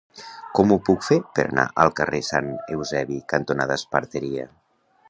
[0.59, 4.53] Com ho puc fer per anar al carrer Sant Eusebi cantonada Esparteria?